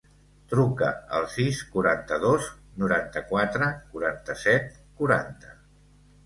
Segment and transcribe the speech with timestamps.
[0.51, 2.47] Truca al sis, quaranta-dos,
[2.85, 5.55] noranta-quatre, quaranta-set, quaranta.